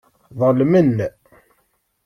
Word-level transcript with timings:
Ḍelmen. 0.39 0.97